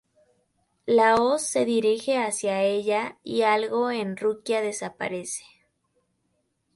La 0.87 1.13
hoz 1.15 1.43
se 1.43 1.63
dirige 1.63 2.17
hacia 2.17 2.63
ella 2.63 3.19
y 3.23 3.43
algo 3.43 3.91
en 3.91 4.17
Rukia 4.17 4.59
desaparece. 4.59 5.45